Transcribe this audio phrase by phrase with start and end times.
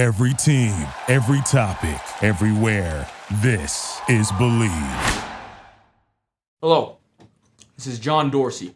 [0.00, 0.72] Every team,
[1.08, 3.06] every topic, everywhere.
[3.42, 4.70] This is Believe.
[6.62, 6.96] Hello,
[7.76, 8.74] this is John Dorsey.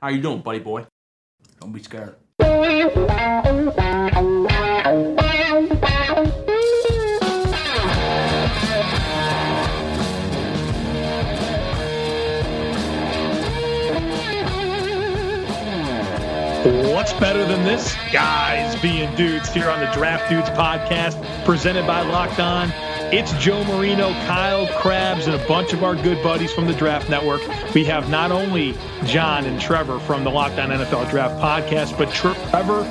[0.00, 0.86] How you doing, buddy boy?
[1.58, 2.14] Don't be scared.
[16.62, 17.92] What's better than this?
[18.12, 22.70] Guys being dudes here on the Draft Dudes podcast presented by Locked On.
[23.12, 27.10] It's Joe Marino, Kyle Crabbs, and a bunch of our good buddies from the Draft
[27.10, 27.40] Network.
[27.74, 32.12] We have not only John and Trevor from the Locked On NFL Draft podcast, but
[32.12, 32.82] Trevor,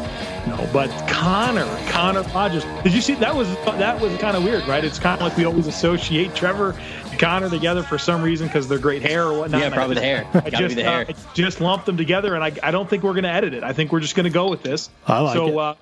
[0.48, 2.66] no, but Connor, Connor Rogers.
[2.84, 4.84] Did you see that was that was kind of weird, right?
[4.84, 6.76] It's kind of like we always associate Trevor
[7.22, 9.60] Connor together for some reason because they're great hair or whatnot.
[9.62, 10.42] Yeah, And I probably the just- hair.
[10.46, 11.02] I just, be the hair.
[11.08, 13.54] uh, I just lumped them together, and I, I don't think we're going to edit
[13.54, 13.64] it.
[13.64, 14.90] I think we're just going to go with this.
[15.08, 15.58] I like so, it.
[15.58, 15.76] Uh,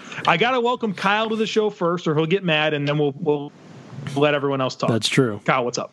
[0.26, 2.98] I got to welcome Kyle to the show first, or he'll get mad, and then
[2.98, 3.52] we'll we'll
[4.16, 4.90] let everyone else talk.
[4.90, 5.40] That's true.
[5.44, 5.92] Kyle, what's up?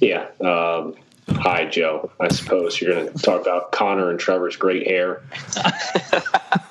[0.00, 0.28] Yeah.
[0.40, 0.94] Um,
[1.28, 2.10] hi, Joe.
[2.20, 5.22] I suppose you're going to talk about Connor and Trevor's great hair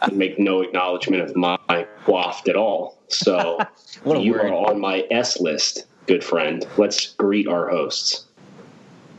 [0.02, 2.98] and make no acknowledgement of my waft at all.
[3.10, 3.60] So
[4.04, 4.46] What you word.
[4.46, 6.66] are on my S list, good friend.
[6.76, 8.26] Let's greet our hosts.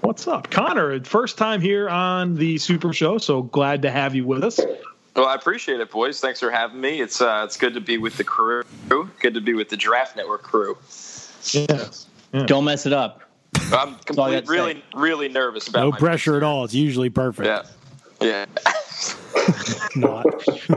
[0.01, 1.03] What's up, Connor?
[1.05, 4.59] First time here on the Super Show, so glad to have you with us.
[5.15, 6.19] Well, I appreciate it, boys.
[6.19, 7.01] Thanks for having me.
[7.01, 8.65] It's uh, it's good to be with the crew.
[9.21, 10.77] Good to be with the Draft Network crew.
[11.53, 12.09] Yes.
[12.47, 13.23] Don't mess it up.
[13.55, 15.87] I'm all I complete, really, really nervous about.
[15.87, 15.91] It.
[15.93, 16.65] No pressure picks at all.
[16.65, 17.47] It's usually perfect.
[18.21, 18.73] Yeah, yeah.
[19.97, 20.27] Not.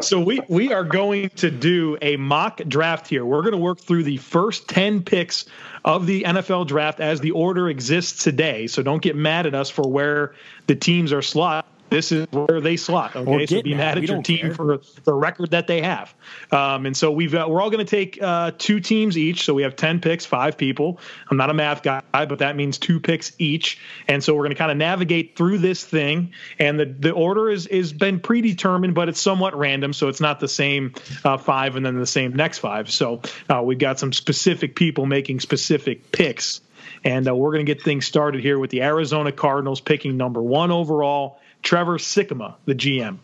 [0.04, 3.26] So we we are going to do a mock draft here.
[3.26, 5.46] We're going to work through the first 10 picks
[5.86, 8.68] of the NFL draft as the order exists today.
[8.68, 10.34] So don't get mad at us for where
[10.68, 11.63] the teams are slot.
[11.94, 13.16] This is where they slot.
[13.16, 14.00] Okay, so be mad.
[14.00, 14.54] at your team care.
[14.56, 16.14] for the record that they have.
[16.52, 19.46] Um, and so we've uh, we're all going to take uh, two teams each.
[19.46, 21.00] So we have ten picks, five people.
[21.30, 23.80] I'm not a math guy, but that means two picks each.
[24.08, 26.34] And so we're going to kind of navigate through this thing.
[26.58, 29.94] And the the order is is been predetermined, but it's somewhat random.
[29.94, 32.90] So it's not the same uh, five and then the same next five.
[32.90, 36.62] So uh, we've got some specific people making specific picks.
[37.04, 40.42] And uh, we're going to get things started here with the Arizona Cardinals picking number
[40.42, 43.18] one overall, Trevor Sikkema, the GM.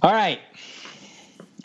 [0.00, 0.40] All right.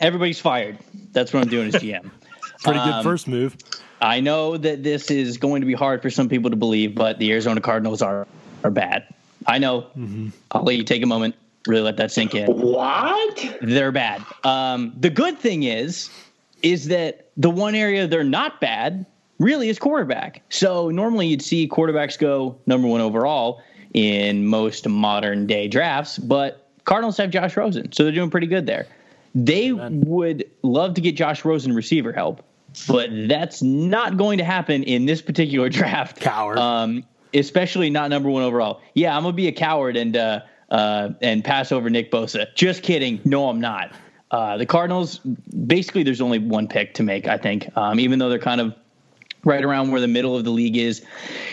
[0.00, 0.78] Everybody's fired.
[1.12, 2.10] That's what I'm doing as GM.
[2.62, 3.56] Pretty good Um, first move.
[4.00, 7.18] I know that this is going to be hard for some people to believe, but
[7.18, 8.26] the Arizona Cardinals are
[8.64, 9.06] are bad.
[9.46, 9.82] I know.
[9.96, 10.30] Mm-hmm.
[10.50, 11.34] I'll let you take a moment,
[11.66, 12.46] really let that sink in.
[12.46, 13.56] What?
[13.60, 14.24] They're bad.
[14.42, 16.10] Um, the good thing is,
[16.62, 19.04] is that the one area they're not bad
[19.38, 20.42] really is quarterback.
[20.48, 23.62] So normally you'd see quarterbacks go number one overall
[23.94, 28.66] in most modern day drafts, but Cardinals have Josh Rosen, so they're doing pretty good
[28.66, 28.86] there.
[29.34, 32.44] They would love to get Josh Rosen receiver help,
[32.86, 36.20] but that's not going to happen in this particular draft.
[36.20, 36.58] Coward.
[36.58, 38.80] Um, especially not number one overall.
[38.94, 40.40] Yeah, I'm gonna be a coward and uh,
[40.70, 42.46] uh, and pass over Nick Bosa.
[42.54, 43.20] Just kidding.
[43.24, 43.92] No, I'm not.
[44.30, 47.28] Uh, the Cardinals, basically, there's only one pick to make.
[47.28, 48.74] I think, um, even though they're kind of
[49.44, 51.04] right around where the middle of the league is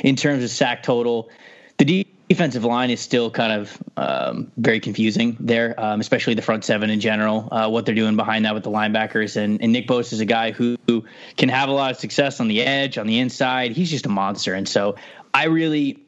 [0.04, 1.30] in terms of sack total.
[1.78, 1.86] The
[2.32, 6.90] defensive line is still kind of um, very confusing there, um, especially the front seven
[6.90, 7.50] in general.
[7.52, 10.26] Uh, what they're doing behind that with the linebackers and, and Nick Bosa is a
[10.26, 11.04] guy who, who
[11.36, 13.74] can have a lot of success on the edge, on the inside.
[13.74, 14.96] He's just a monster, and so
[15.34, 16.06] I really,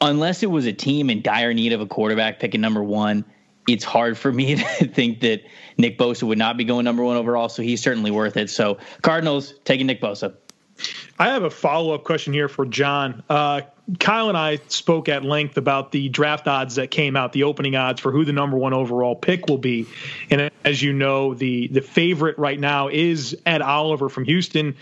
[0.00, 3.24] unless it was a team in dire need of a quarterback picking number one.
[3.68, 5.42] It's hard for me to think that
[5.78, 8.48] Nick Bosa would not be going number one overall, so he's certainly worth it.
[8.50, 10.36] So, Cardinals taking Nick Bosa.
[11.18, 13.24] I have a follow up question here for John.
[13.28, 13.62] Uh,
[14.00, 17.76] Kyle and I spoke at length about the draft odds that came out, the opening
[17.76, 19.86] odds for who the number one overall pick will be.
[20.28, 24.76] And as you know, the the favorite right now is Ed Oliver from Houston.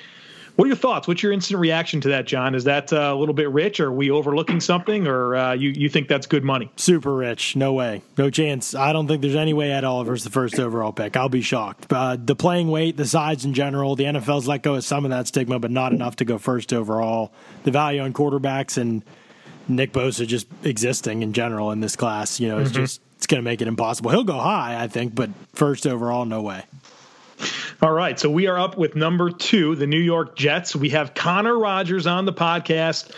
[0.56, 1.08] What are your thoughts?
[1.08, 2.54] What's your instant reaction to that, John?
[2.54, 3.80] Is that uh, a little bit rich?
[3.80, 6.70] Are we overlooking something, or uh, you you think that's good money?
[6.76, 7.56] Super rich.
[7.56, 8.02] No way.
[8.16, 8.72] No chance.
[8.72, 11.16] I don't think there's any way Ed Oliver's the first overall pick.
[11.16, 11.92] I'll be shocked.
[11.92, 15.10] Uh, the playing weight, the size in general, the NFL's let go of some of
[15.10, 17.32] that stigma, but not enough to go first overall.
[17.64, 19.02] The value on quarterbacks and
[19.66, 23.38] Nick Bosa just existing in general in this class, you know, it's just it's going
[23.38, 24.10] to make it impossible.
[24.10, 26.64] He'll go high, I think, but first overall, no way.
[27.84, 30.74] All right, so we are up with number two, the New York Jets.
[30.74, 33.14] We have Connor Rogers on the podcast,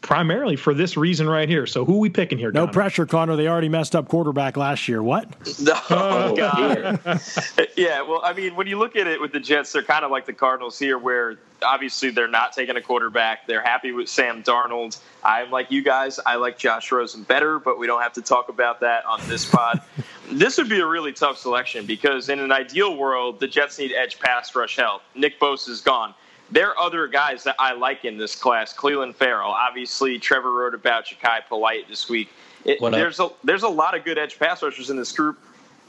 [0.00, 1.66] primarily for this reason right here.
[1.66, 2.50] So who we picking here?
[2.52, 2.72] No Connor?
[2.72, 3.36] pressure, Connor.
[3.36, 5.02] They already messed up quarterback last year.
[5.02, 5.28] What?
[5.60, 7.00] No, Oh, God.
[7.76, 10.10] yeah, well, I mean, when you look at it with the Jets, they're kind of
[10.10, 13.46] like the Cardinals here, where obviously they're not taking a quarterback.
[13.46, 14.98] They're happy with Sam Darnold.
[15.22, 16.18] I'm like you guys.
[16.24, 19.44] I like Josh Rosen better, but we don't have to talk about that on this
[19.48, 19.82] pod.
[20.32, 23.92] this would be a really tough selection because in an ideal world, the Jets need
[23.92, 25.02] edge pass rush help.
[25.14, 26.14] Nick Bosa is gone.
[26.52, 28.74] There are other guys that I like in this class.
[28.74, 30.18] Clelin Ferrell, obviously.
[30.18, 32.28] Trevor wrote about Jachai Polite this week.
[32.64, 35.38] It, there's a there's a lot of good edge pass rushers in this group.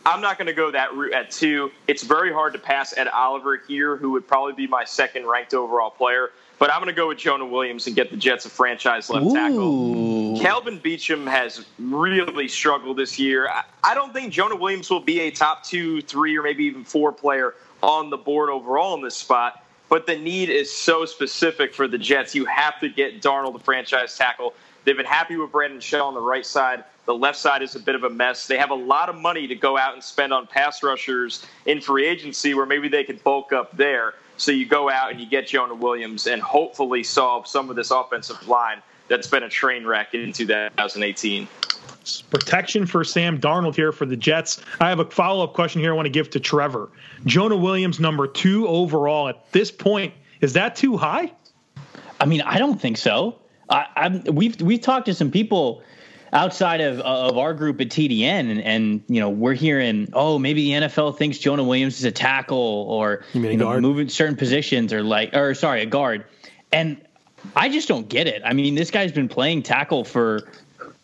[0.06, 1.72] I'm not going to go that route at two.
[1.88, 5.54] It's very hard to pass Ed Oliver here, who would probably be my second ranked
[5.54, 6.32] overall player.
[6.58, 9.26] But I'm going to go with Jonah Williams and get the Jets a franchise left
[9.26, 9.34] Ooh.
[9.34, 10.40] tackle.
[10.40, 13.48] Kelvin Beachum has really struggled this year.
[13.48, 16.84] I, I don't think Jonah Williams will be a top two, three, or maybe even
[16.84, 19.64] four player on the board overall in this spot.
[19.92, 22.34] But the need is so specific for the Jets.
[22.34, 24.54] You have to get Darnold, the franchise tackle.
[24.86, 26.86] They've been happy with Brandon Shell on the right side.
[27.06, 28.48] The left side is a bit of a mess.
[28.48, 31.82] They have a lot of money to go out and spend on pass rushers in
[31.82, 34.14] free agency where maybe they could bulk up there.
[34.38, 37.92] So you go out and you get Jonah Williams and hopefully solve some of this
[37.92, 41.50] offensive line that's been a train wreck in 2018.
[42.30, 44.62] Protection for Sam Darnold here for the Jets.
[44.80, 46.90] I have a follow up question here I want to give to Trevor.
[47.26, 51.32] Jonah Williams, number two overall at this point, is that too high?
[52.20, 53.40] I mean, I don't think so.
[53.70, 55.82] I, I'm, we've we've talked to some people
[56.34, 60.38] outside of uh, of our group at TDN, and, and you know we're hearing, oh,
[60.40, 62.58] maybe the NFL thinks Jonah Williams is a tackle,
[62.90, 63.82] or You mean a know, guard?
[63.82, 66.26] moving certain positions, or like, or sorry, a guard,
[66.72, 67.00] and
[67.56, 68.42] I just don't get it.
[68.46, 70.42] I mean, this guy's been playing tackle for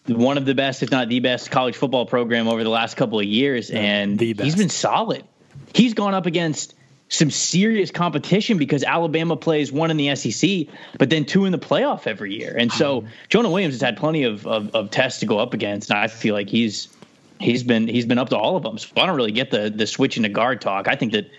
[0.07, 3.19] one of the best, if not the best, college football program over the last couple
[3.19, 5.23] of years, and he's been solid.
[5.73, 6.75] He's gone up against
[7.09, 10.67] some serious competition because Alabama plays one in the SEC,
[10.97, 12.55] but then two in the playoff every year.
[12.57, 13.09] And so mm-hmm.
[13.29, 16.07] Jonah Williams has had plenty of, of, of tests to go up against, and I
[16.07, 16.89] feel like he's
[17.39, 18.77] he's been he's been up to all of them.
[18.77, 20.87] So I don't really get the the switch into guard talk.
[20.87, 21.29] I think that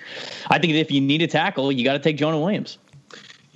[0.49, 2.79] I think that if you need a tackle, you got to take Jonah Williams.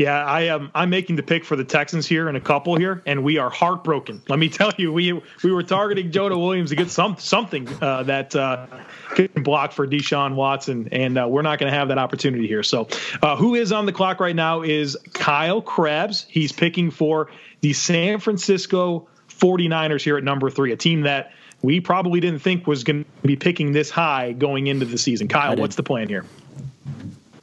[0.02, 0.72] Yeah, I am.
[0.74, 3.48] I'm making the pick for the Texans here in a couple here, and we are
[3.48, 4.20] heartbroken.
[4.28, 5.12] Let me tell you, we
[5.44, 8.66] we were targeting Jonah Williams to get some something uh, that uh,
[9.14, 12.64] can block for Deshaun Watson, and uh, we're not going to have that opportunity here.
[12.64, 12.88] So,
[13.22, 16.26] uh, who is on the clock right now is Kyle Crabbs.
[16.28, 21.32] He's picking for the San Francisco 49ers here at number three, a team that
[21.62, 25.28] we probably didn't think was going to be picking this high going into the season.
[25.28, 26.24] Kyle, what's the plan here?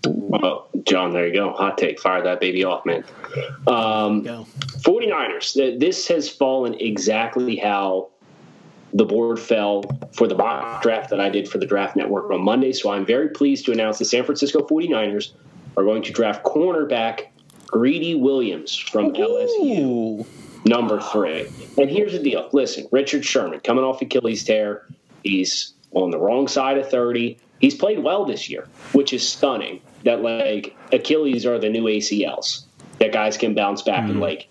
[0.06, 1.54] Well, John, there you go.
[1.54, 2.00] Hot take.
[2.00, 3.04] Fire that baby off, man.
[3.68, 4.48] Um, Go.
[4.80, 5.80] 49ers.
[5.80, 8.10] This has fallen exactly how
[8.94, 9.84] the board fell
[10.14, 12.74] for the mock draft that I did for the Draft Network on Monday.
[12.74, 15.34] So I'm very pleased to announce the San Francisco 49ers
[15.78, 17.28] are going to draft cornerback
[17.68, 20.26] Greedy Williams from LSU,
[20.66, 21.46] number three.
[21.78, 24.88] And here's the deal listen, Richard Sherman coming off Achilles tear.
[25.24, 27.38] He's on the wrong side of 30.
[27.60, 32.64] He's played well this year, which is stunning that like Achilles are the new ACLs
[33.00, 34.20] that guys can bounce back in mm-hmm.
[34.22, 34.48] like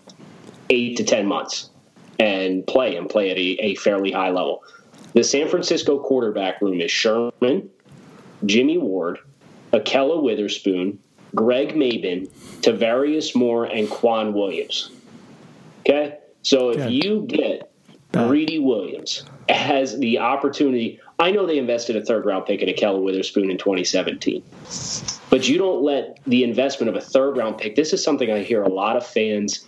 [0.71, 1.71] eight to 10 months
[2.19, 4.63] and play and play at a, a fairly high level.
[5.15, 7.71] The San Francisco quarterback room is Sherman,
[8.45, 9.19] Jimmy Ward,
[9.73, 10.99] Ahkello Witherspoon,
[11.35, 12.29] Greg Mabin,
[12.61, 14.91] Tarvarius Moore, and K'Waun Williams.
[15.81, 16.19] Okay?
[16.43, 16.91] So if Okay.
[16.91, 17.71] you get
[18.13, 23.03] Greedy Williams has the opportunity, I know they invested a third round pick in Ahkello
[23.03, 24.43] Witherspoon in 2017.
[25.31, 27.77] But you don't let the investment of a third round pick.
[27.77, 29.67] This is something I hear a lot of fans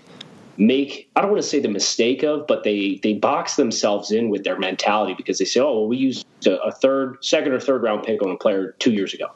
[0.56, 1.08] make.
[1.16, 4.44] I don't want to say the mistake of, but they they box themselves in with
[4.44, 7.82] their mentality because they say, "Oh, well, we used a, a third, second, or third
[7.82, 9.30] round pick on a player two years ago."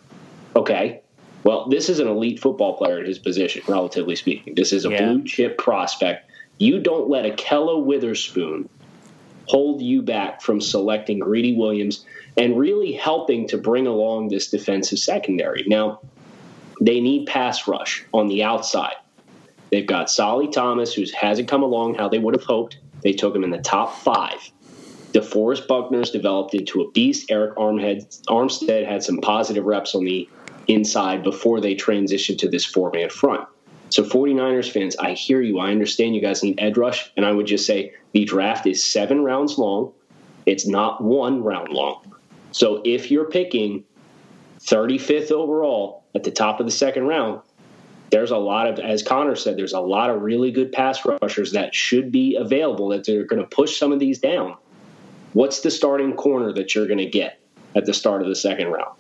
[0.57, 1.01] Okay,
[1.43, 4.55] well, this is an elite football player at his position, relatively speaking.
[4.55, 5.13] This is a Yeah.
[5.13, 6.31] blue chip prospect.
[6.59, 8.69] You don't let Ahkello Witherspoon
[9.47, 12.05] hold you back from selecting Greedy Williams
[12.37, 15.65] and really helping to bring along this defensive secondary.
[15.67, 16.01] Now,
[16.81, 18.97] they need pass rush on the outside.
[19.71, 22.79] They've got Solly Thomas, who hasn't come along how they would have hoped.
[23.03, 24.39] They took him in the top five.
[25.13, 27.29] DeForest Buckner's developed into a beast.
[27.29, 30.29] Arik Armhead, Armstead had some positive reps on the
[30.67, 33.47] inside before they transitioned to this four man front.
[33.91, 35.61] So, 49ers fans, I hear you.
[35.61, 37.13] I understand you guys need edge rush.
[37.17, 39.93] And I would just say the draft is seven rounds long,
[40.47, 42.15] it's not one round long.
[42.53, 43.85] So, if you're picking
[44.61, 47.41] 35th overall at the top of the second round,
[48.11, 51.53] there's a lot of, as Connor said, there's a lot of really good pass rushers
[51.53, 54.57] that should be available that they're going to push some of these down.
[55.33, 57.41] What's the starting corner that you're going to get
[57.75, 58.97] at the start of the second round?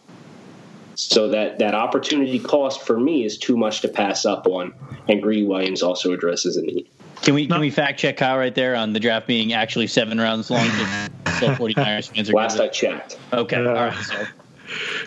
[0.96, 4.74] So that that opportunity cost for me is too much to pass up on,
[5.08, 6.88] and Greedy Williams also addresses a need.
[7.22, 10.18] Can we can we fact check Kyle right there on the draft being actually seven
[10.18, 10.66] rounds long?
[10.66, 13.18] Just so 49ers fans are Last I checked.
[13.32, 13.94] Okay, all right.
[14.04, 14.26] So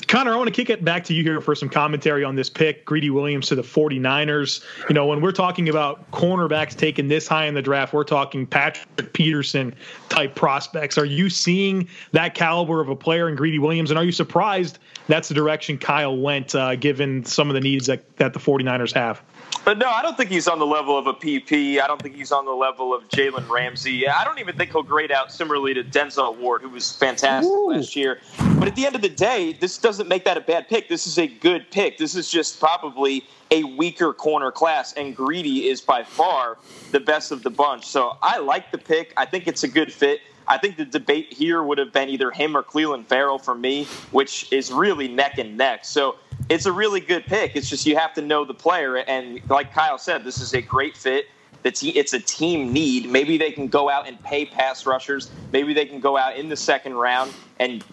[0.08, 2.50] Connor, I want to kick it back to you here for some commentary on this
[2.50, 4.64] pick, Greedy Williams to the 49ers.
[4.88, 8.46] You know, when we're talking about cornerbacks taken this high in the draft, we're talking
[8.46, 9.76] Patrick Peterson
[10.10, 10.98] type prospects.
[10.98, 13.90] Are you seeing that caliber of a player in Greedy Williams?
[13.90, 17.88] And are you surprised that's the direction Kyle went, uh, given some of the needs
[17.88, 19.22] that, that the 49ers have?
[19.64, 21.82] But no, I don't think he's on the level of a PP.
[21.82, 24.08] I don't think he's on the level of Jalen Ramsey.
[24.08, 27.72] I don't even think he'll grade out similarly to Denzel Ward, who was fantastic Ooh.
[27.72, 28.22] last year.
[28.58, 30.90] But at the end of the day, this doesn't make that a bad pick.
[30.90, 31.98] This is a good pick.
[31.98, 36.58] This is just probably a weaker corner class, and Greedy is by far
[36.92, 37.86] the best of the bunch.
[37.86, 39.14] So I like the pick.
[39.18, 40.22] I think it's a good fit.
[40.48, 43.86] I think the debate here would have been either him or Clelin Ferrell for me,
[44.12, 45.84] which is really neck and neck.
[45.84, 46.16] So
[46.50, 47.56] it's a really good pick.
[47.56, 50.62] It's just you have to know the player, and like Kyle said, this is a
[50.62, 51.28] great fit.
[51.64, 53.10] It's a team need.
[53.10, 55.30] Maybe they can go out and pay pass rushers.
[55.52, 57.84] Maybe they can go out in the second round and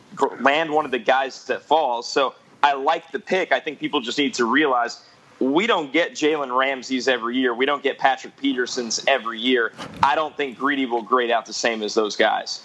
[0.40, 2.08] land one of the guys that falls.
[2.08, 3.50] So I like the pick.
[3.50, 5.02] I think people just need to realize
[5.40, 7.52] we don't get Jalen Ramsey's every year.
[7.52, 9.72] We don't get Patrick Peterson's every year.
[10.04, 12.62] I don't think Greedy will grade out the same as those guys.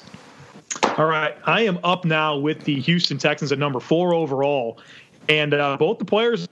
[0.98, 1.36] All right.
[1.46, 4.78] I am up now with the Houston Texans at number four overall.
[5.30, 6.48] And uh, both the players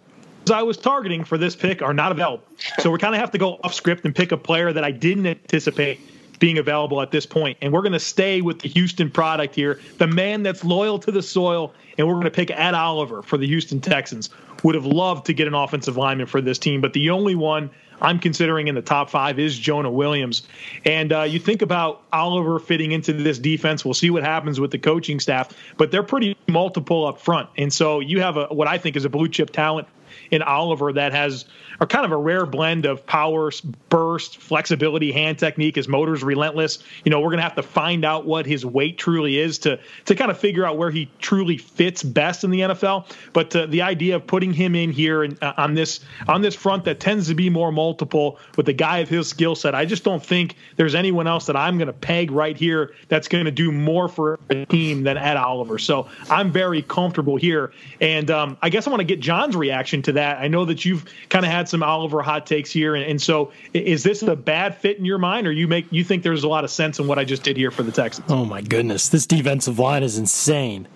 [0.51, 2.43] I was targeting for this pick are not available.
[2.79, 4.91] So we kind of have to go off script and pick a player that I
[4.91, 5.99] didn't anticipate
[6.39, 7.57] being available at this point.
[7.61, 11.11] And we're going to stay with the Houston product here, the man that's loyal to
[11.11, 11.73] the soil.
[11.97, 14.29] And we're going to pick Ed Oliver for the Houston Texans.
[14.63, 17.69] Would have loved to get an offensive lineman for this team, but the only one
[18.01, 20.43] I'm considering in the top five is Jonah Williams.
[20.85, 23.83] And uh, you think about Oliver fitting into this defense.
[23.83, 27.49] We'll see what happens with the coaching staff, but they're pretty multiple up front.
[27.57, 29.87] And so you have a, what I think is a blue chip talent
[30.31, 31.45] in Oliver that has
[31.79, 33.51] are kind of a rare blend of power,
[33.89, 35.75] burst, flexibility, hand technique.
[35.75, 36.79] His motor's relentless.
[37.03, 39.79] You know, we're going to have to find out what his weight truly is to
[40.05, 43.05] to kind of figure out where he truly fits best in the NFL.
[43.33, 46.55] But uh, the idea of putting him in here and uh, on this on this
[46.55, 49.85] front that tends to be more multiple with a guy of his skill set, I
[49.85, 53.45] just don't think there's anyone else that I'm going to peg right here that's going
[53.45, 55.77] to do more for a team than Ed Oliver.
[55.77, 57.71] So I'm very comfortable here,
[58.01, 60.39] and um, I guess I want to get John's reaction to that.
[60.39, 63.51] I know that you've kind of had some Oliver hot takes here, and, and, so
[63.73, 66.47] is this a bad fit in your mind, or you make you think there's a
[66.47, 68.31] lot of sense in what I just did here for the Texans?
[68.31, 70.87] Oh my goodness, this defensive line is insane.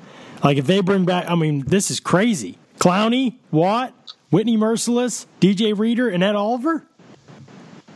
[0.44, 2.58] Like if they bring back, I mean, this is crazy.
[2.80, 3.94] Clowney, Watt,
[4.32, 6.86] Whitney Mercilus, DJ Reader, and Ed Oliver.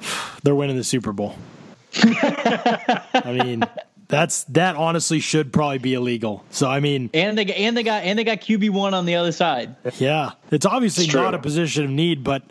[0.44, 1.36] They're winning the Super Bowl.
[2.04, 3.64] I mean,
[4.08, 6.44] that's that honestly should probably be illegal.
[6.52, 9.16] So I mean, and they and they got and they got QB one on the
[9.16, 9.76] other side.
[9.98, 12.44] Yeah, it's obviously it's not a position of need, but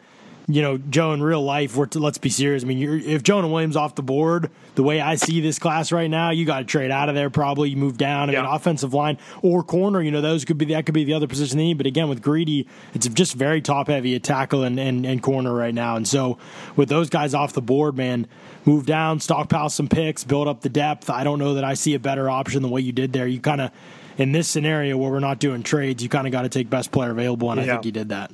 [0.47, 2.63] you know, Joe, in real life, we're to, let's be serious.
[2.63, 6.11] I mean, if Jonah Williams off the board, the way I see this class right
[6.11, 7.31] now, you got to trade out of there.
[7.31, 8.29] Probably you move down.
[8.29, 8.43] I yeah.
[8.43, 10.03] mean, offensive line or corner.
[10.03, 11.79] You know, those could be that could be the other position they need.
[11.79, 15.55] But again, with Greedy, it's just very top heavy at tackle and, and, and corner
[15.55, 15.97] right now.
[15.97, 16.37] And so
[16.77, 18.27] with those guys off the board, man,
[18.67, 21.09] move down, stockpile some picks, build up the depth.
[21.09, 23.27] I don't know that I see a better option than what you did there.
[23.27, 23.71] You kind of
[24.19, 26.93] in this scenario where we're not doing trades, you kind of got to take best
[26.93, 27.73] player available, and yeah.
[27.73, 28.31] I think you did that.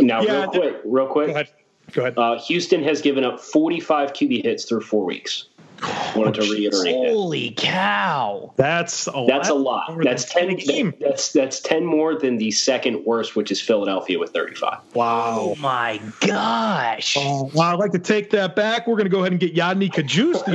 [0.00, 1.26] Now, yeah, real quick, real quick.
[1.28, 1.48] Go ahead.
[1.92, 2.18] Go ahead.
[2.18, 5.46] Uh, Houston has given up 45 QB hits through four weeks.
[5.82, 7.56] I wanted to reiterate Holy that.
[7.56, 8.52] cow!
[8.56, 9.98] That's a that's lot a lot.
[10.02, 10.48] That's ten.
[10.56, 14.78] That, that's that's ten more than the second worst, which is Philadelphia with thirty-five.
[14.94, 15.36] Wow!
[15.38, 17.16] Oh my gosh!
[17.16, 17.74] Oh, wow!
[17.74, 18.86] I'd like to take that back.
[18.86, 20.50] We're going to go ahead and get Yodny Cajuste,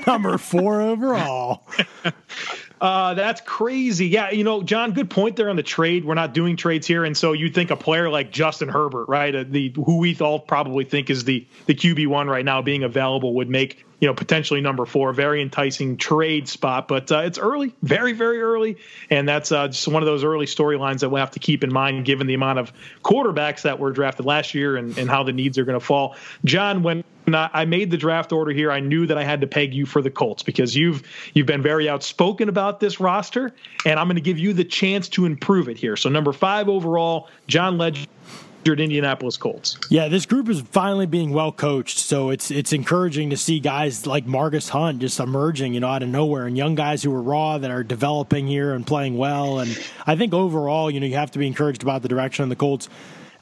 [0.06, 1.66] number four overall.
[2.80, 4.08] Uh, that's crazy.
[4.08, 6.04] Yeah, you know, John, good point there on the trade.
[6.04, 9.34] We're not doing trades here, and so you think a player like Justin Herbert, right,
[9.34, 12.82] uh, the who we all probably think is the the QB one right now, being
[12.82, 16.88] available would make you know potentially number four, very enticing trade spot.
[16.88, 18.76] But uh, it's early, very very early,
[19.10, 21.72] and that's uh, just one of those early storylines that we'll have to keep in
[21.72, 22.72] mind, given the amount of
[23.02, 26.16] quarterbacks that were drafted last year and, and how the needs are going to fall.
[26.44, 28.70] John, when I made the draft order here.
[28.70, 31.62] I knew that I had to peg you for the Colts because you've you've been
[31.62, 33.52] very outspoken about this roster,
[33.86, 35.96] and I'm going to give you the chance to improve it here.
[35.96, 38.08] So number five overall, Jon Ledyard.
[38.72, 39.76] Indianapolis Colts.
[39.90, 44.06] Yeah, this group is finally being well coached, so it's it's encouraging to see guys
[44.06, 47.22] like Margus Hunt just emerging, you know, out of nowhere, and young guys who are
[47.22, 49.58] raw that are developing here and playing well.
[49.58, 52.48] And I think overall, you know, you have to be encouraged about the direction of
[52.48, 52.88] the Colts.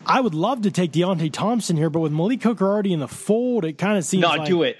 [0.05, 3.09] I would love to take Deionte Thompson here, but with Malik Hooker already in the
[3.09, 4.25] fold, it kind of seems.
[4.25, 4.77] Like No, like, do it.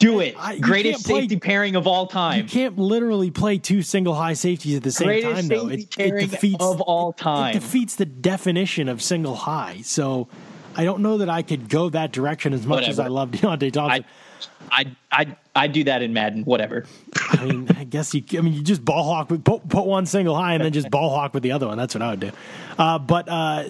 [0.00, 0.34] Do it.
[0.38, 2.38] I, Greatest safety play, pairing of all time.
[2.38, 5.68] You can't literally play two single high safeties at the same Greatest time, though.
[5.68, 7.54] It, it, defeats of all time.
[7.54, 9.82] It, it defeats the definition of single high.
[9.82, 10.26] So
[10.74, 12.90] I don't know that I could go that direction as much Whatever.
[12.90, 14.04] as I love Deionte Thompson.
[14.04, 16.44] I I I I do that in Madden.
[16.44, 16.84] Whatever.
[17.30, 18.22] I mean, I guess you.
[18.38, 20.90] I mean, you just ball hawk with put, put one single high and then just
[20.90, 21.76] ball hawk with the other one.
[21.76, 22.30] That's what I would do.
[22.78, 23.64] Uh, but uh,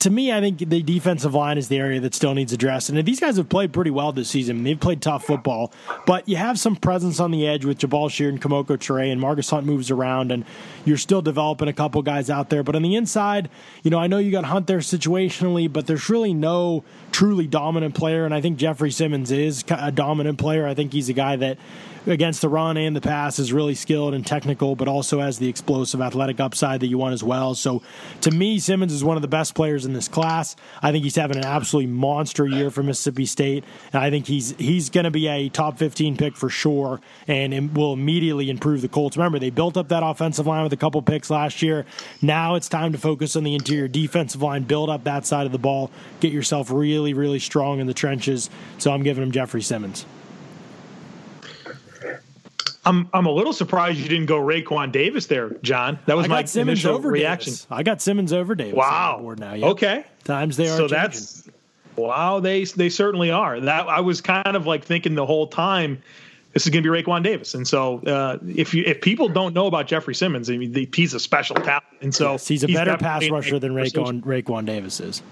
[0.00, 2.88] to me, I think the defensive line is the area that still needs addressed.
[2.88, 4.64] And these guys have played pretty well this season.
[4.64, 5.72] They've played tough football,
[6.06, 9.20] but you have some presence on the edge with Jabaal Sheard and Kemoko Turay, and
[9.20, 10.44] Margus Hunt moves around, and
[10.84, 12.62] you're still developing a couple guys out there.
[12.62, 13.50] But on the inside,
[13.82, 17.94] you know, I know you got Hunt there situationally, but there's really no truly dominant
[17.94, 18.24] player.
[18.24, 20.66] And I think Jeffrey Simmons is a dominant player.
[20.66, 21.58] I think he's a guy that
[22.06, 25.48] against the run and the pass is really skilled and technical, but also has the
[25.48, 27.54] explosive athletic upside that you want as well.
[27.54, 27.82] So
[28.22, 30.56] to me, Simmons is one of the best players in this class.
[30.82, 34.54] I think he's having an absolutely monster year for Mississippi State, and I think he's
[34.58, 38.82] he's going to be a top 15 pick for sure, and it will immediately improve
[38.82, 39.16] the Colts.
[39.16, 41.84] Remember, they built up that offensive line with a couple picks last year.
[42.22, 45.52] Now it's time to focus on the interior defensive line, build up that side of
[45.52, 45.90] the ball,
[46.20, 48.48] get yourself really, really strong in the trenches.
[48.78, 50.06] So I'm giving him Jeffrey Simmons.
[52.86, 55.98] I'm I'm a little surprised you didn't go Raekwon Davis there, John.
[56.06, 57.52] That was my Simmons initial over reaction.
[57.52, 57.66] Davis.
[57.68, 58.74] I got Simmons over Davis.
[58.74, 59.18] Wow.
[59.20, 59.54] board now.
[59.54, 59.70] Yep.
[59.72, 60.04] Okay.
[60.24, 60.76] Times they are.
[60.76, 60.96] So changing.
[60.96, 61.48] that's
[61.96, 62.38] wow.
[62.38, 63.58] They they certainly are.
[63.58, 66.00] That I was kind of like thinking the whole time.
[66.52, 69.52] This is going to be Raekwon Davis, and so uh, if you if people don't
[69.52, 72.68] know about Jeffrey Simmons, I mean he's a special talent, and so Yes, he's a
[72.68, 75.22] better pass rusher than Raekwon, Raekwon Davis is.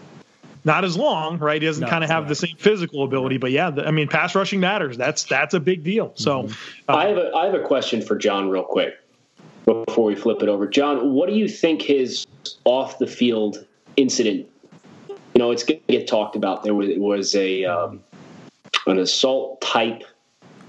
[0.66, 1.60] Not as long, right?
[1.60, 2.28] He doesn't No, kind of have right.
[2.28, 4.96] the same physical ability, but yeah, the, I mean, pass rushing matters.
[4.96, 6.12] That's that's a big deal.
[6.14, 6.90] So, Mm-hmm.
[6.90, 8.94] uh, I have a I have a question for John, real quick,
[9.66, 10.66] before we flip it over.
[10.66, 12.26] John, what do you think his
[12.64, 13.64] off the field
[13.96, 14.46] incident?
[15.08, 16.62] You know, it's going to get talked about.
[16.62, 18.00] There was, was a um,
[18.86, 20.02] an assault type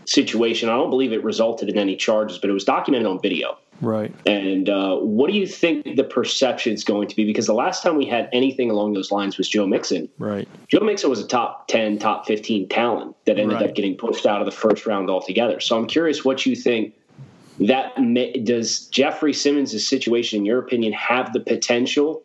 [0.06, 0.70] situation.
[0.70, 3.58] I don't believe it resulted in any charges, but it was documented on video.
[3.82, 4.14] Right.
[4.26, 7.26] And uh, what do you think the perception is going to be?
[7.26, 10.10] Because the last time we had anything along those lines was Joe Mixon.
[10.18, 10.48] Right.
[10.68, 13.70] Joe Mixon was a top 10, top 15 talent that ended Right.
[13.70, 15.60] up getting pushed out of the first round altogether.
[15.60, 16.94] So I'm curious what you think
[17.60, 17.96] that
[18.44, 22.24] does Jeffrey Simmons' situation, in your opinion, have the potential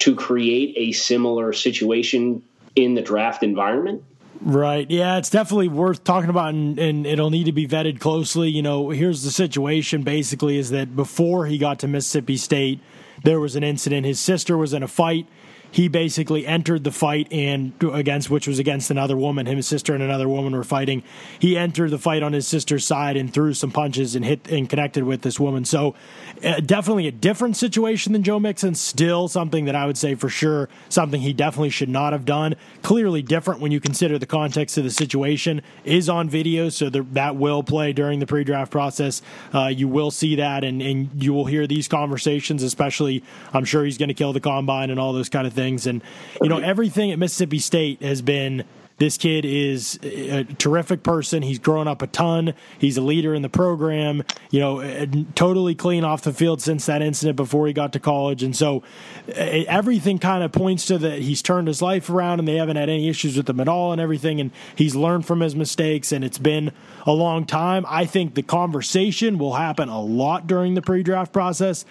[0.00, 2.42] to create a similar situation
[2.76, 4.02] in the draft environment?
[4.40, 4.90] Right.
[4.90, 8.50] Yeah, it's definitely worth talking about, and, and it'll need to be vetted closely.
[8.50, 12.80] You know, here's the situation basically is that before he got to Mississippi State,
[13.22, 14.06] there was an incident.
[14.06, 15.26] His sister was in a fight.
[15.74, 19.46] He basically entered the fight and against which was against another woman.
[19.46, 21.02] Him, his sister, and another woman were fighting.
[21.40, 24.70] He entered the fight on his sister's side and threw some punches and hit and
[24.70, 25.64] connected with this woman.
[25.64, 25.96] So,
[26.44, 28.76] uh, definitely a different situation than Joe Mixon.
[28.76, 32.54] Still something that I would say for sure something he definitely should not have done.
[32.82, 37.02] Clearly different when you consider the context of the situation is on video, so the,
[37.14, 39.22] that will play during the pre-draft process.
[39.52, 42.62] Uh, you will see that, and, and you will hear these conversations.
[42.62, 45.63] Especially, I'm sure he's going to kill the combine and all those kind of things.
[45.64, 46.02] And
[46.40, 48.64] you know, everything at Mississippi State has been
[48.96, 51.42] this kid is a terrific person.
[51.42, 52.54] He's grown up a ton.
[52.78, 54.22] He's a leader in the program.
[54.50, 58.44] You know, totally clean off the field since that incident before he got to college.
[58.44, 58.84] And so
[59.26, 62.88] everything kind of points to that he's turned his life around and they haven't had
[62.88, 64.40] any issues with him at all and everything.
[64.40, 66.70] And he's learned from his mistakes and it's been
[67.04, 67.84] a long time.
[67.88, 71.84] I think the conversation will happen a lot during the pre draft process.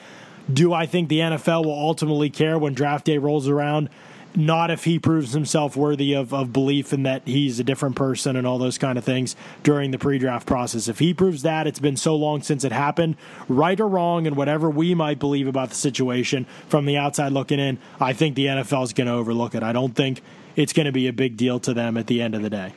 [0.52, 3.90] Do I think the NFL will ultimately care when draft day rolls around?
[4.36, 8.36] Not if he proves himself worthy of, of belief in that he's a different person
[8.36, 10.88] and all those kind of things during the pre draft process.
[10.88, 13.16] If he proves that, it's been so long since it happened,
[13.48, 17.60] right or wrong, and whatever we might believe about the situation from the outside looking
[17.60, 19.62] in, I think the NFL is going to overlook it.
[19.62, 20.22] I don't think
[20.56, 22.74] it's going to be a big deal to them at the end of the day.